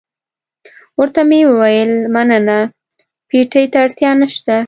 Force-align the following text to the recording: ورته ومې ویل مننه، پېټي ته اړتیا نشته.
ورته 0.99 1.21
ومې 1.23 1.41
ویل 1.57 1.93
مننه، 2.13 2.59
پېټي 3.29 3.63
ته 3.71 3.77
اړتیا 3.85 4.11
نشته. 4.21 4.55